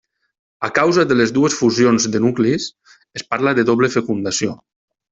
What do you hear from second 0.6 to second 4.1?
A causa de les dues fusions de nuclis, es parla de doble